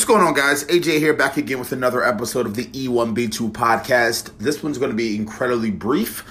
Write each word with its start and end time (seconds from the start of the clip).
What's 0.00 0.08
going 0.08 0.26
on, 0.26 0.32
guys? 0.32 0.64
AJ 0.64 0.98
here, 0.98 1.12
back 1.12 1.36
again 1.36 1.58
with 1.58 1.72
another 1.72 2.02
episode 2.02 2.46
of 2.46 2.54
the 2.54 2.64
E1B2 2.64 3.52
podcast. 3.52 4.30
This 4.38 4.62
one's 4.62 4.78
going 4.78 4.90
to 4.90 4.96
be 4.96 5.14
incredibly 5.14 5.70
brief. 5.70 6.24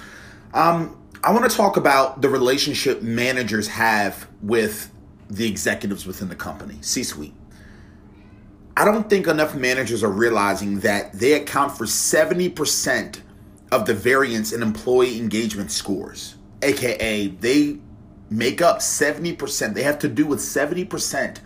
Um, 0.52 1.00
I 1.22 1.30
want 1.30 1.48
to 1.48 1.56
talk 1.56 1.76
about 1.76 2.20
the 2.20 2.28
relationship 2.28 3.00
managers 3.00 3.68
have 3.68 4.26
with 4.42 4.92
the 5.28 5.46
executives 5.46 6.04
within 6.04 6.28
the 6.28 6.34
company, 6.34 6.78
C 6.80 7.04
suite. 7.04 7.32
I 8.76 8.84
don't 8.84 9.08
think 9.08 9.28
enough 9.28 9.54
managers 9.54 10.02
are 10.02 10.10
realizing 10.10 10.80
that 10.80 11.12
they 11.12 11.34
account 11.34 11.78
for 11.78 11.84
70% 11.84 13.20
of 13.70 13.86
the 13.86 13.94
variance 13.94 14.52
in 14.52 14.64
employee 14.64 15.16
engagement 15.16 15.70
scores, 15.70 16.34
aka, 16.60 17.28
they 17.28 17.78
make 18.30 18.62
up 18.62 18.78
70%, 18.78 19.74
they 19.74 19.84
have 19.84 20.00
to 20.00 20.08
do 20.08 20.26
with 20.26 20.40
70% 20.40 21.38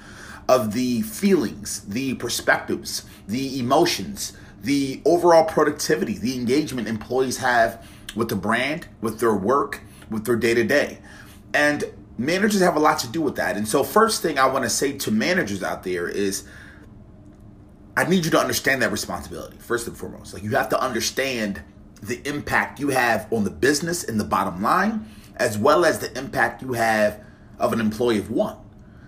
of 0.49 0.73
the 0.73 1.03
feelings, 1.03 1.81
the 1.83 2.15
perspectives, 2.15 3.05
the 3.27 3.59
emotions, 3.59 4.33
the 4.63 5.01
overall 5.05 5.45
productivity, 5.45 6.19
the 6.19 6.35
engagement 6.37 6.89
employees 6.89 7.39
have 7.39 7.87
with 8.15 8.29
the 8.29 8.37
brand, 8.37 8.89
with 9.01 9.21
their 9.21 9.35
work, 9.35 9.81
with 10.11 10.25
their 10.25 10.37
day 10.37 10.55
to 10.55 10.65
day. 10.65 10.99
And 11.53 11.85
managers 12.19 12.61
have 12.61 12.77
a 12.77 12.81
lot 12.81 12.99
to 13.01 13.09
do 13.09 13.21
with 13.21 13.37
that. 13.37 13.57
And 13.57 13.67
so, 13.67 13.83
first 13.83 14.23
thing 14.23 14.39
I 14.39 14.47
want 14.47 14.65
to 14.65 14.71
say 14.71 14.93
to 14.99 15.11
managers 15.11 15.63
out 15.63 15.83
there 15.83 16.09
is 16.09 16.45
I 17.97 18.05
need 18.05 18.25
you 18.25 18.31
to 18.33 18.39
understand 18.39 18.83
that 18.83 18.91
responsibility, 18.91 19.57
first 19.59 19.87
and 19.87 19.97
foremost. 19.97 20.35
Like, 20.35 20.43
you 20.43 20.51
have 20.51 20.69
to 20.71 20.81
understand 20.81 21.63
the 22.03 22.21
impact 22.29 22.81
you 22.81 22.89
have 22.89 23.33
on 23.33 23.45
the 23.45 23.51
business 23.51 24.05
and 24.05 24.19
the 24.19 24.25
bottom 24.25 24.63
line, 24.63 25.09
as 25.37 25.57
well 25.57 25.85
as 25.85 26.01
the 26.01 26.17
impact 26.19 26.63
you 26.63 26.73
have 26.73 27.21
of 27.59 27.73
an 27.73 27.81
employee 27.81 28.19
of 28.19 28.31
one. 28.31 28.57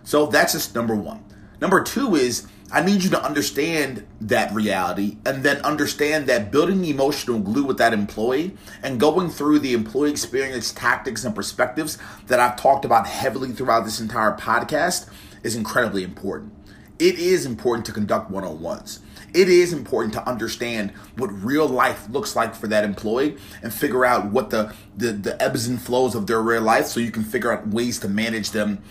So, 0.04 0.26
that's 0.26 0.52
just 0.52 0.74
number 0.74 0.94
one. 0.94 1.24
Number 1.60 1.82
two 1.82 2.14
is 2.14 2.46
I 2.70 2.82
need 2.82 3.04
you 3.04 3.10
to 3.10 3.22
understand 3.22 4.04
that 4.20 4.52
reality 4.52 5.18
and 5.24 5.44
then 5.44 5.58
understand 5.58 6.26
that 6.26 6.50
building 6.50 6.82
the 6.82 6.90
emotional 6.90 7.38
glue 7.38 7.64
with 7.64 7.78
that 7.78 7.92
employee 7.92 8.56
and 8.82 8.98
going 8.98 9.30
through 9.30 9.60
the 9.60 9.72
employee 9.72 10.10
experience 10.10 10.72
tactics 10.72 11.24
and 11.24 11.32
perspectives 11.32 11.96
that 12.26 12.40
I've 12.40 12.56
talked 12.56 12.84
about 12.84 13.06
heavily 13.06 13.52
throughout 13.52 13.84
this 13.84 14.00
entire 14.00 14.36
podcast 14.36 15.08
is 15.44 15.54
incredibly 15.54 16.02
important. 16.02 16.52
It 16.98 17.18
is 17.20 17.46
important 17.46 17.86
to 17.86 17.92
conduct 17.92 18.30
one 18.30 18.42
on 18.42 18.60
ones. 18.60 19.00
It 19.32 19.48
is 19.48 19.72
important 19.72 20.14
to 20.14 20.28
understand 20.28 20.90
what 21.16 21.28
real 21.28 21.68
life 21.68 22.08
looks 22.10 22.34
like 22.34 22.54
for 22.56 22.66
that 22.66 22.84
employee 22.84 23.36
and 23.62 23.72
figure 23.72 24.04
out 24.04 24.26
what 24.32 24.50
the, 24.50 24.74
the, 24.96 25.12
the 25.12 25.40
ebbs 25.40 25.68
and 25.68 25.80
flows 25.80 26.16
of 26.16 26.26
their 26.26 26.42
real 26.42 26.62
life 26.62 26.86
so 26.86 26.98
you 26.98 27.12
can 27.12 27.22
figure 27.22 27.52
out 27.52 27.68
ways 27.68 28.00
to 28.00 28.08
manage 28.08 28.50
them 28.50 28.82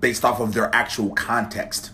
based 0.00 0.24
off 0.24 0.40
of 0.40 0.54
their 0.54 0.74
actual 0.74 1.10
context 1.10 1.92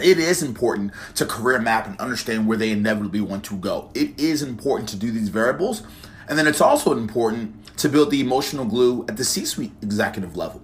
it 0.00 0.18
is 0.18 0.42
important 0.42 0.92
to 1.16 1.26
career 1.26 1.58
map 1.58 1.86
and 1.86 1.98
understand 2.00 2.46
where 2.46 2.58
they 2.58 2.70
inevitably 2.70 3.20
want 3.20 3.44
to 3.44 3.56
go. 3.56 3.90
It 3.94 4.18
is 4.18 4.42
important 4.42 4.88
to 4.90 4.96
do 4.96 5.10
these 5.10 5.28
variables. 5.28 5.82
And 6.28 6.38
then 6.38 6.46
it's 6.46 6.60
also 6.60 6.96
important 6.96 7.76
to 7.78 7.88
build 7.88 8.10
the 8.10 8.20
emotional 8.20 8.64
glue 8.64 9.04
at 9.08 9.16
the 9.16 9.24
C 9.24 9.44
suite 9.44 9.72
executive 9.82 10.36
level. 10.36 10.62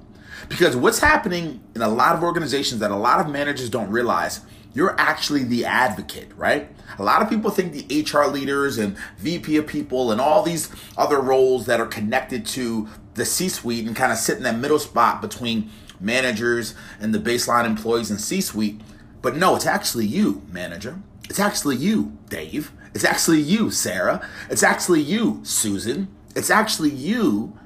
Because 0.49 0.77
what's 0.77 1.01
happening 1.01 1.61
in 1.75 1.83
a 1.83 1.89
lot 1.89 2.15
of 2.15 2.23
organizations 2.23 2.81
that 2.81 2.91
a 2.91 2.97
lot 2.97 3.21
of 3.21 3.31
managers 3.31 3.69
don't 3.69 3.91
realize, 3.91 4.41
you're 4.73 4.99
actually 4.99 5.45
the 5.45 5.65
advocate, 5.65 6.31
right? 6.37 6.71
A 6.99 7.03
lot 7.03 7.23
of 7.23 7.29
people 7.29 7.51
think 7.51 7.73
the 7.73 8.03
HR 8.03 8.31
leaders 8.31 8.79
and 8.79 8.97
VP 9.19 9.56
of 9.56 9.67
people 9.67 10.12
and 10.12 10.21
all 10.21 10.43
these 10.43 10.71
other 10.97 11.21
roles 11.21 11.67
that 11.67 11.81
are 11.81 11.87
connected 11.87 12.47
to 12.47 12.89
the 13.15 13.25
C 13.25 13.49
suite 13.49 13.87
and 13.87 13.97
kind 13.97 14.12
of 14.12 14.19
sit 14.19 14.37
in 14.37 14.45
that 14.45 14.59
middle 14.59 14.79
spot 14.79 15.21
between 15.21 15.71
managers 16.01 16.75
and 17.01 17.12
the 17.12 17.19
baseline 17.19 17.67
employees 17.67 18.11
and 18.11 18.21
C 18.21 18.41
suite 18.41 18.81
but 19.23 19.37
no, 19.37 19.57
it's 19.57 19.67
actually 19.67 20.07
you, 20.07 20.43
manager. 20.51 21.01
It's 21.29 21.41
actually 21.41 21.77
you, 21.77 22.17
Dave. 22.29 22.73
It's 22.95 23.05
actually 23.05 23.41
you, 23.41 23.71
Sarah. 23.71 24.27
It's 24.51 24.63
actually 24.63 25.03
you, 25.03 25.41
Susan. 25.45 26.09
It's 26.35 26.51
actually 26.51 26.91
you 26.91 27.59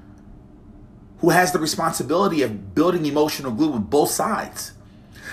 who 1.18 1.30
has 1.30 1.52
the 1.52 1.58
responsibility 1.58 2.42
of 2.42 2.74
building 2.74 3.06
emotional 3.06 3.52
glue 3.52 3.70
with 3.70 3.88
both 3.88 4.10
sides. 4.10 4.72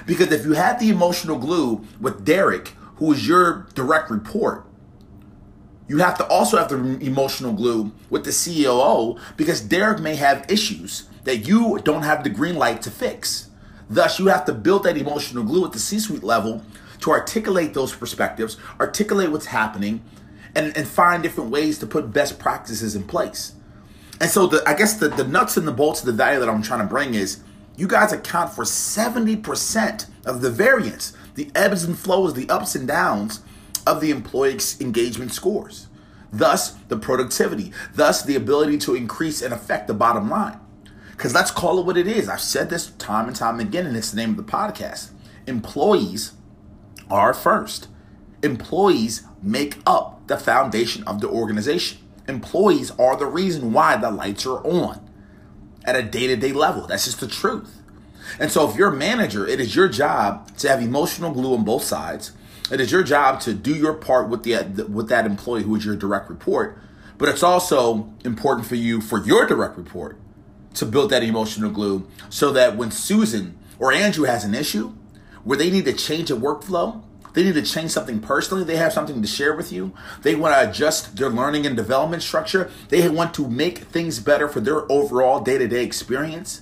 Because 0.06 0.32
if 0.32 0.46
you 0.46 0.54
had 0.54 0.80
the 0.80 0.90
emotional 0.90 1.38
glue 1.38 1.86
with 2.00 2.24
Derek, 2.24 2.70
who 2.98 3.12
is 3.12 3.28
your 3.28 3.68
direct 3.74 4.12
report, 4.12 4.66
you 5.88 5.98
have 5.98 6.18
to 6.20 6.28
also 6.28 6.58
have 6.58 6.70
the 6.70 7.00
emotional 7.04 7.52
glue 7.52 7.92
with 8.10 8.24
the 8.24 8.32
COO 8.32 9.20
because 9.36 9.60
Derek 9.60 10.00
may 10.00 10.16
have 10.16 10.46
issues 10.48 11.10
that 11.24 11.48
you 11.48 11.80
don't 11.84 12.04
have 12.04 12.24
the 12.24 12.30
green 12.30 12.56
light 12.56 12.84
to 12.84 12.92
fix. 12.92 13.50
Thus, 13.90 14.20
you 14.20 14.28
have 14.28 14.46
to 14.46 14.54
build 14.54 14.84
that 14.84 14.98
emotional 14.98 15.44
glue 15.44 15.66
at 15.66 15.72
the 15.72 15.80
C 15.80 16.00
suite 16.00 16.24
level 16.24 16.64
to 17.00 17.12
articulate 17.12 17.74
those 17.74 17.96
perspectives, 17.96 18.58
articulate 18.80 19.32
what's 19.32 19.48
happening, 19.48 20.04
and, 20.56 20.76
and 20.78 20.88
find 20.88 21.24
different 21.24 21.50
ways 21.50 21.80
to 21.80 21.88
put 21.88 22.14
best 22.14 22.40
practices 22.40 22.96
in 22.96 23.04
place. 23.04 23.54
And 24.22 24.30
so, 24.30 24.48
the, 24.48 24.62
I 24.68 24.74
guess 24.74 24.96
the, 24.96 25.10
the 25.10 25.24
nuts 25.24 25.58
and 25.58 25.68
the 25.68 25.72
bolts 25.72 26.02
of 26.02 26.06
the 26.06 26.14
value 26.14 26.40
that 26.40 26.50
I'm 26.50 26.62
trying 26.62 26.82
to 26.82 26.86
bring 26.86 27.14
is 27.14 27.42
you 27.78 27.88
guys 27.88 28.12
account 28.12 28.52
for 28.52 28.66
70% 28.66 30.08
of 30.26 30.42
the 30.42 30.52
variance, 30.52 31.14
the 31.36 31.50
ebbs 31.56 31.84
and 31.86 31.98
flows, 31.98 32.34
the 32.34 32.50
ups 32.50 32.76
and 32.76 32.88
downs 32.88 33.42
of 33.88 34.02
the 34.02 34.12
employee 34.12 34.60
engagement 34.82 35.32
scores. 35.32 35.88
Thus, 36.32 36.72
the 36.90 36.98
productivity, 36.98 37.72
thus, 37.96 38.22
the 38.22 38.36
ability 38.36 38.78
to 38.80 38.96
increase 38.96 39.42
and 39.42 39.54
affect 39.54 39.88
the 39.88 39.94
bottom 39.94 40.30
line. 40.30 40.60
Because 41.20 41.34
let's 41.34 41.52
call 41.52 41.82
it 41.82 41.86
what 41.86 41.98
it 41.98 42.08
is. 42.08 42.30
I've 42.30 42.40
said 42.40 42.70
this 42.70 42.92
time 42.92 43.28
and 43.28 43.36
time 43.36 43.60
again, 43.60 43.86
and 43.86 43.98
it's 43.98 44.12
the 44.12 44.16
name 44.16 44.30
of 44.30 44.38
the 44.38 44.50
podcast. 44.50 45.10
Employees 45.48 46.32
are 47.12 47.34
first. 47.34 47.90
Employees 48.42 49.24
make 49.44 49.80
up 49.86 50.26
the 50.28 50.38
foundation 50.38 51.04
of 51.04 51.20
the 51.20 51.28
organization. 51.28 51.98
Employees 52.30 52.92
are 52.92 53.18
the 53.18 53.26
reason 53.26 53.74
why 53.74 53.98
the 53.98 54.10
lights 54.10 54.46
are 54.46 54.66
on 54.66 55.10
at 55.84 55.98
a 55.98 56.04
day 56.04 56.28
to 56.28 56.38
day 56.38 56.54
level. 56.54 56.88
That's 56.88 57.04
just 57.04 57.20
the 57.20 57.28
truth. 57.28 57.82
And 58.40 58.50
so, 58.50 58.70
if 58.70 58.78
you're 58.78 58.94
a 58.94 58.96
manager, 58.96 59.46
it 59.46 59.60
is 59.60 59.76
your 59.76 59.90
job 59.90 60.56
to 60.60 60.70
have 60.70 60.82
emotional 60.82 61.34
glue 61.34 61.54
on 61.54 61.66
both 61.66 61.84
sides. 61.84 62.32
It 62.72 62.80
is 62.80 62.94
your 62.94 63.04
job 63.04 63.42
to 63.42 63.54
do 63.54 63.76
your 63.76 63.94
part 63.94 64.30
with 64.30 64.44
the 64.44 64.86
with 64.86 65.10
that 65.10 65.26
employee 65.26 65.64
who 65.64 65.76
is 65.76 65.84
your 65.84 65.98
direct 65.98 66.30
report. 66.30 66.78
But 67.18 67.28
it's 67.28 67.44
also 67.44 68.10
important 68.24 68.68
for 68.68 68.76
you 68.76 69.02
for 69.02 69.22
your 69.22 69.46
direct 69.46 69.76
report 69.76 70.18
to 70.74 70.86
build 70.86 71.10
that 71.10 71.24
emotional 71.24 71.72
glue 71.72 72.08
so 72.30 72.52
that 72.52 72.76
when 72.78 72.92
Susan 72.92 73.58
or 73.80 73.92
Andrew 73.92 74.26
has 74.26 74.44
an 74.44 74.54
issue 74.54 74.94
where 75.44 75.58
they 75.58 75.72
need 75.72 75.86
to 75.86 75.94
change 75.94 76.30
a 76.30 76.36
workflow, 76.36 77.02
they 77.34 77.44
need 77.44 77.54
to 77.54 77.62
change 77.62 77.92
something 77.92 78.20
personally, 78.20 78.64
they 78.64 78.78
have 78.78 78.94
something 78.94 79.22
to 79.22 79.28
share 79.28 79.56
with 79.56 79.72
you, 79.72 79.94
they 80.24 80.36
want 80.36 80.56
to 80.56 80.70
adjust 80.70 81.16
their 81.16 81.30
learning 81.30 81.66
and 81.66 81.76
development 81.76 82.24
structure, 82.24 82.70
they 82.90 83.08
want 83.08 83.34
to 83.36 83.48
make 83.48 83.80
things 83.80 84.20
better 84.20 84.48
for 84.48 84.60
their 84.60 84.92
overall 84.92 85.40
day 85.40 85.58
to 85.58 85.68
day 85.68 85.84
experience. 85.84 86.62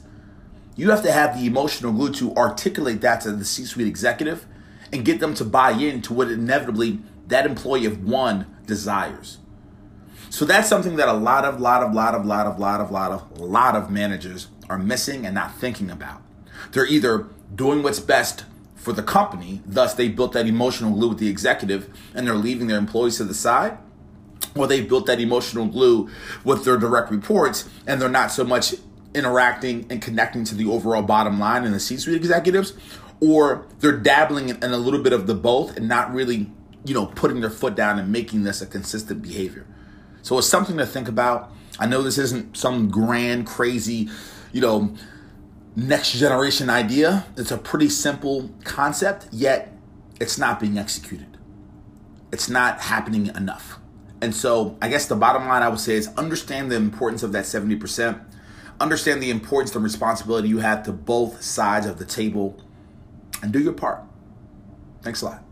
You 0.75 0.91
have 0.91 1.03
to 1.03 1.11
have 1.11 1.39
the 1.39 1.47
emotional 1.47 1.91
glue 1.91 2.13
to 2.13 2.35
articulate 2.35 3.01
that 3.01 3.21
to 3.21 3.31
the 3.31 3.45
C 3.45 3.65
suite 3.65 3.87
executive 3.87 4.45
and 4.91 5.03
get 5.03 5.19
them 5.19 5.33
to 5.35 5.45
buy 5.45 5.71
into 5.71 6.13
what 6.13 6.29
inevitably 6.29 6.99
that 7.27 7.45
employee 7.45 7.85
of 7.85 8.07
one 8.07 8.45
desires. 8.65 9.39
So 10.29 10.45
that's 10.45 10.67
something 10.67 10.97
that 10.97 11.07
a 11.07 11.13
lot 11.13 11.45
of, 11.45 11.59
lot 11.59 11.83
of, 11.83 11.93
lot 11.93 12.13
of, 12.13 12.25
lot 12.25 12.45
of, 12.45 12.59
lot 12.59 12.81
of, 12.81 12.91
lot 12.91 13.11
of, 13.11 13.39
lot 13.39 13.75
of 13.75 13.89
managers 13.89 14.47
are 14.69 14.77
missing 14.77 15.25
and 15.25 15.33
not 15.33 15.55
thinking 15.55 15.89
about. 15.89 16.21
They're 16.71 16.85
either 16.85 17.27
doing 17.55 17.83
what's 17.83 17.99
best 17.99 18.45
for 18.75 18.93
the 18.93 19.03
company, 19.03 19.61
thus 19.65 19.93
they 19.93 20.09
built 20.09 20.33
that 20.33 20.47
emotional 20.47 20.91
glue 20.91 21.09
with 21.09 21.19
the 21.19 21.29
executive 21.29 21.89
and 22.13 22.27
they're 22.27 22.35
leaving 22.35 22.67
their 22.67 22.77
employees 22.77 23.17
to 23.17 23.23
the 23.23 23.33
side, 23.33 23.77
or 24.55 24.67
they 24.67 24.81
built 24.81 25.05
that 25.07 25.19
emotional 25.19 25.65
glue 25.65 26.09
with 26.43 26.65
their 26.65 26.77
direct 26.77 27.09
reports 27.11 27.69
and 27.85 28.01
they're 28.01 28.09
not 28.09 28.31
so 28.31 28.43
much 28.43 28.75
interacting 29.13 29.87
and 29.89 30.01
connecting 30.01 30.43
to 30.43 30.55
the 30.55 30.65
overall 30.69 31.01
bottom 31.01 31.39
line 31.39 31.63
and 31.63 31.73
the 31.73 31.79
C-suite 31.79 32.15
executives, 32.15 32.73
or 33.19 33.65
they're 33.79 33.97
dabbling 33.97 34.49
in, 34.49 34.57
in 34.63 34.71
a 34.71 34.77
little 34.77 35.01
bit 35.01 35.13
of 35.13 35.25
the 35.25 35.33
both 35.33 35.75
and 35.77 35.87
not 35.87 36.13
really, 36.13 36.51
you 36.85 36.93
know, 36.93 37.07
putting 37.07 37.41
their 37.41 37.49
foot 37.49 37.75
down 37.75 37.97
and 37.97 38.11
making 38.11 38.43
this 38.43 38.61
a 38.61 38.65
consistent 38.65 39.21
behavior. 39.21 39.65
So 40.27 40.37
it's 40.37 40.49
something 40.49 40.75
to 40.75 40.85
think 40.85 41.07
about. 41.07 41.53
I 41.79 41.85
know 41.85 42.01
this 42.01 42.17
isn't 42.17 42.57
some 42.57 42.89
grand, 42.89 43.47
crazy, 43.47 44.09
you 44.51 44.59
know, 44.59 44.93
next 45.73 46.11
generation 46.19 46.69
idea. 46.69 47.25
It's 47.37 47.49
a 47.49 47.57
pretty 47.57 47.87
simple 47.87 48.49
concept, 48.65 49.29
yet 49.31 49.71
it's 50.19 50.37
not 50.37 50.59
being 50.59 50.77
executed. 50.77 51.37
It's 52.33 52.49
not 52.49 52.81
happening 52.81 53.27
enough. 53.27 53.79
And 54.19 54.35
so 54.35 54.77
I 54.81 54.89
guess 54.89 55.05
the 55.05 55.15
bottom 55.15 55.47
line 55.47 55.63
I 55.63 55.69
would 55.69 55.79
say 55.79 55.93
is 55.93 56.09
understand 56.17 56.69
the 56.69 56.75
importance 56.75 57.23
of 57.23 57.31
that 57.31 57.45
70%. 57.45 58.21
Understand 58.81 59.23
the 59.23 59.29
importance 59.29 59.73
and 59.75 59.81
responsibility 59.81 60.49
you 60.49 60.57
have 60.57 60.83
to 60.83 60.91
both 60.91 61.41
sides 61.41 61.85
of 61.85 61.99
the 61.99 62.05
table 62.05 62.61
and 63.41 63.53
do 63.53 63.59
your 63.59 63.71
part. 63.71 64.01
Thanks 65.03 65.21
a 65.21 65.27
lot. 65.27 65.46